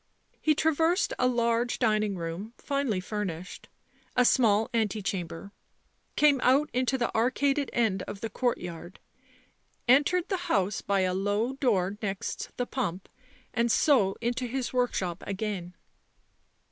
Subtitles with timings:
[0.41, 3.69] He traversed a large dining room, finely furnished,
[4.15, 5.51] a small ante cham ber,
[6.15, 8.99] came out into the arcaded end of the courtyard,
[9.87, 13.09] entered the house by a low door next the pump
[13.53, 15.75] and so into his workshop again.